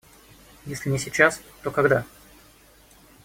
[0.65, 2.07] Если не сейчас, то когда?